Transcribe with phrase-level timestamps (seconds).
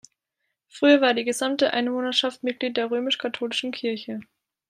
[0.67, 4.21] Früher war die gesamte Einwohnerschaft Mitglied der römisch-katholischen Kirche.